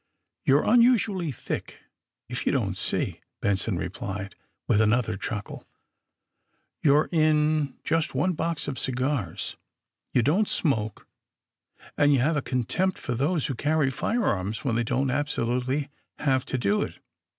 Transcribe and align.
^^ 0.01 0.03
You're 0.45 0.63
nniisnally 0.63 1.31
thick, 1.31 1.81
if 2.27 2.47
yon 2.47 2.53
don't 2.55 2.75
see," 2.75 3.21
Benson 3.39 3.77
replied, 3.77 4.33
with 4.67 4.81
another 4.81 5.15
chuckle. 5.15 5.67
^ 6.83 6.83
^You're 6.83 7.07
4n' 7.09 7.75
just 7.83 8.15
one 8.15 8.33
box 8.33 8.67
of 8.67 8.79
cigars. 8.79 9.57
You 10.11 10.23
don't 10.23 10.49
smoke 10.49 11.07
and 11.99 12.11
you 12.11 12.17
have 12.17 12.35
a 12.35 12.41
contempt 12.41 12.97
for 12.97 13.13
those 13.13 13.45
who 13.45 13.53
carry 13.53 13.91
firearms 13.91 14.65
when 14.65 14.75
they 14.75 14.83
don't 14.83 15.11
absolutely 15.11 15.89
have 16.17 16.45
to 16.45 16.57
do 16.57 16.81
it. 16.81 16.95